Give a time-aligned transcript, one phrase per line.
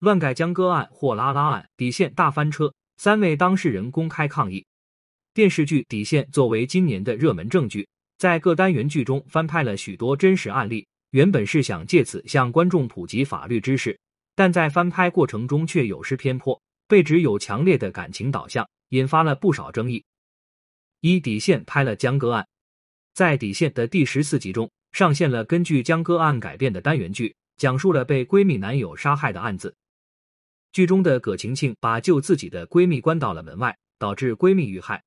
[0.00, 4.64] 乱改江歌案、货拉拉案，底线大翻车，三位当事人公开抗议。
[5.32, 7.88] 电视剧《底线》作为今年的热门证据，
[8.18, 10.86] 在各单元剧中翻拍了许多真实案例。
[11.12, 13.98] 原本是想借此向观众普及法律知识，
[14.34, 20.04] 但在翻拍过程中却有失偏颇，被指有强烈的感情导向，引发了不少争议。
[21.00, 22.46] 一底线拍了江歌案，
[23.14, 29.74] 在底线的第十四集中上线了根据江歌案改编的单元剧，讲述了被闺蜜男友杀害的案子。
[30.76, 35.02] 剧中的葛晴晴把救自己的闺蜜关到了门外，导致闺蜜遇害。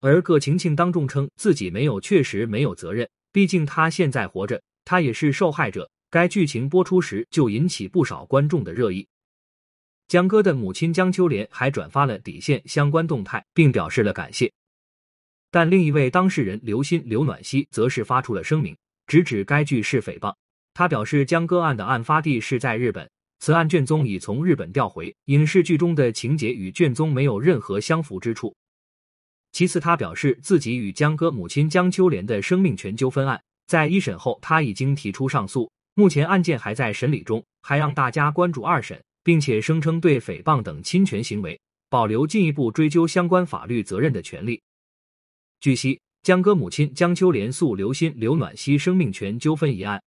[0.00, 5.90] 而葛晴晴当众称自己没有，确实没有责任，毕竟她现在活着，她也是受害者。
[6.10, 9.08] 该剧情播出时就引起不少观众的热议。
[10.08, 14.52] 江歌的母亲江秋莲还转发了底线相关动态，并表示了感谢。
[15.50, 20.34] 但另一位当事人刘鑫刘暖希则是发出了声明，直指该剧是诽谤。
[20.74, 28.54] 他表示，江歌案的案发地是在日本，此案卷宗已从日本调回，影视剧中的情节与卷宗没有任何相符之处。
[29.52, 44.60] 其次，他表示自己与江歌母亲江秋莲的生命权纠纷案，在一审后他已经提出上诉，目前案件还在审理中，还让大家关注二审，并且声称对诽谤等侵权行为保留进一步追究相关法律责任的权利。
[45.60, 50.02] 据悉，江歌母亲江秋莲诉刘鑫刘暖希生命权纠纷一案，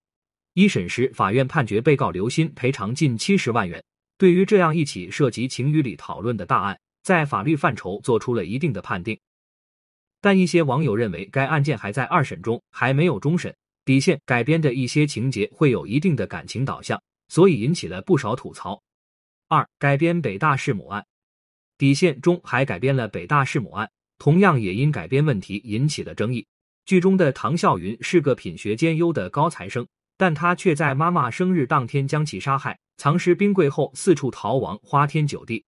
[0.60, 3.82] 一审时法院判决被告刘鑫赔偿近七十万元。
[4.18, 9.18] 对于这样一起涉及情与理讨论的大案，在法律范畴做出了一定的判定。
[10.20, 18.84] 但一些网友认为，该案件还在二审中，还没有终审，底线改编的一些情节会有一定的感情导向，所以引起了不少吐槽。
[19.48, 21.06] 二改编北大弑母案，
[21.78, 26.46] 底线中还改编了北大弑母案，同样也因改编问题引起了争议。
[26.86, 29.88] 剧中的唐笑云是个品学兼优的高材生，
[30.20, 35.64] 但他却在妈妈生日当天将其杀害，藏尸冰柜后四处逃亡，花天酒地。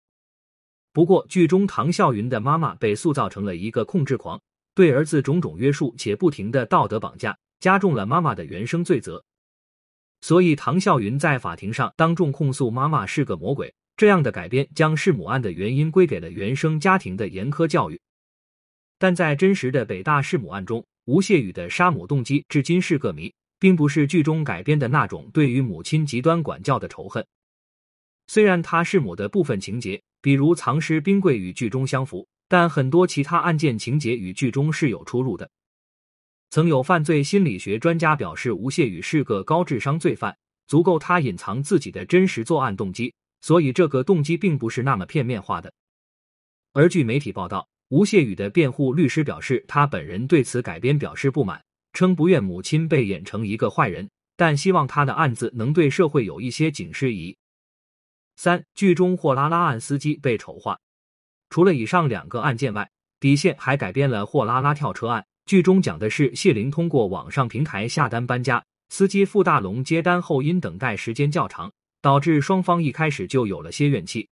[0.91, 4.41] 不过，剧中唐笑云的妈妈被塑造成了一个控制狂，
[4.73, 9.23] 对儿子种种约束，且不停的道德绑架，加重了妈妈的原生罪责。
[10.21, 13.71] 所以，唐笑云在法庭上当众控诉妈妈是个魔鬼。
[13.95, 18.01] 这样的改编将弑母案的原因归给了原生家庭的严苛教育。
[18.97, 27.25] 但在真实的北大弑母案中，吴谢宇的杀母动机至今是个谜，并不是剧中改编的那种对于母亲极端管教的仇恨。
[28.27, 30.01] 虽然他弑母的部分情节。
[30.21, 35.49] 比如藏尸冰柜与剧中相符，但很多其他案件情节与剧中是有出入的。
[36.49, 40.37] 曾有犯罪心理学专家表示，吴谢宇是个高智商罪犯，
[40.67, 45.71] 足够他隐藏自己的真实作案动机，所以这个动机并不是那么片面化的。
[46.73, 51.63] 而据媒体报道，吴谢宇的辩护律师表示，他本人对此改编表示不满，
[51.99, 57.37] 称不愿母亲被演成一个坏人，但希望他的案子能对社会有一些警示意义。
[58.37, 60.79] 三剧中货拉拉案司机被丑化，
[61.49, 62.89] 除了以上两个案件外，
[63.19, 65.25] 底线还改编了货拉拉跳车案。
[65.45, 71.69] 剧中讲的是谢玲通过网上平台下单搬家，司机付大龙接单后因等待时间较长，
[72.01, 74.25] 导致双方一开始就有了些怨气。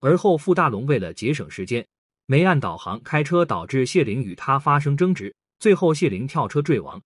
[0.00, 1.86] 而后付大龙为了节省时间，
[2.24, 7.00] 没按导航开车，导致谢玲与他发生争执，最后谢玲跳车坠亡。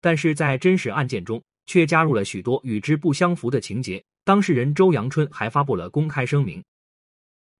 [0.00, 4.02] 但是在真实案件中，却加入了许多与之不相符的情节。
[4.24, 6.64] 当事人周阳春还发布了公开声明，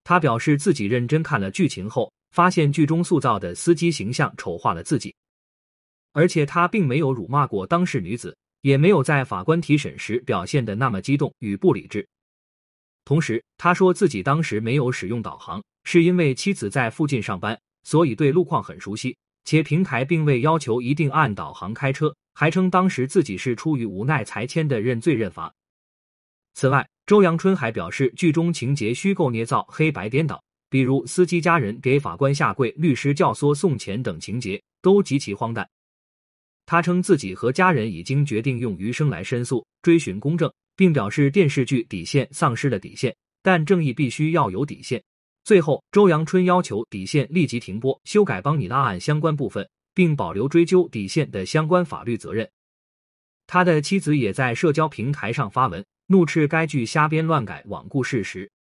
[0.03, 5.15] 他表示自己认真看了剧情后，发现剧中塑造的司机形象丑化了自己，
[6.13, 12.09] 而且他并没有辱骂过当事女子，也没有在法官提审时表现的那么激动与不理智。
[13.05, 19.15] 同时，他说自己当时没有使用导航，是因为妻子在附近上班，所以对路况很熟悉，
[19.51, 25.53] 且平台并未要求一定按导航开车，还称当时自己是出于无奈才签的认罪认罚。
[26.55, 35.69] 此外，周阳春还表示，剧中情节虚构捏造、黑白颠倒，比如司机家人给法官下跪、律师教唆送钱等情节都极其荒诞。
[36.65, 43.13] 他称自己和家人已经决定用余生来申诉、追寻公正，并表示电视剧底线丧失了底线，
[43.43, 45.03] 但正义必须要有底线。
[45.45, 52.49] 最后，周阳春要求底线立即停播、修改帮你拉案相关部分，并保留追究底线的相关法律责任。
[53.47, 55.85] 他的妻子也在社交平台上发文。
[56.13, 58.51] 怒斥该剧瞎编乱改、罔顾事实，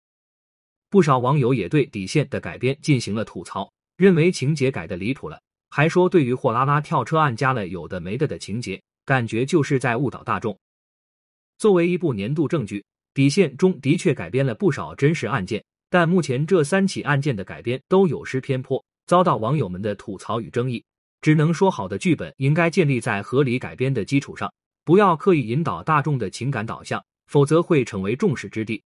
[0.88, 10.56] 不少网友也对底线的改编进行了吐槽，认为情节改的离谱了，还说对于货拉拉跳车案加了有的没的的情节，感觉就是在误导大众。
[11.58, 12.84] 作为一部年度正剧，
[13.14, 15.60] 底线中的确改编了不少真实案件，
[15.90, 20.82] 但目前这三起案件的改编都有失偏颇，遭到网友们的吐槽与争议。
[21.20, 24.50] 只能说，好的剧本应该建立在合理改编的基础上，
[24.84, 27.04] 不要刻意引导大众的情感导向。
[27.30, 28.82] 否则会成为众矢之的。